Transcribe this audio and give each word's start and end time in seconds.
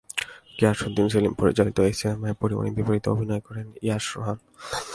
গিয়াসউদ্দিন 0.57 1.07
সেলিম 1.13 1.33
পরিচালিত 1.41 1.77
এ 1.87 1.91
সিনেমায় 1.99 2.35
পরীমনির 2.41 2.75
বিপরীতে 2.77 3.07
অভিনয় 3.15 3.43
করেন 3.47 3.67
ইয়াশ 3.85 4.05
রোহান। 4.15 4.37